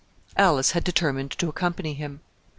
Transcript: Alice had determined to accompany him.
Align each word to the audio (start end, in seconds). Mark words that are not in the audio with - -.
Alice 0.35 0.71
had 0.71 0.83
determined 0.83 1.29
to 1.33 1.47
accompany 1.47 1.93
him. 1.93 2.21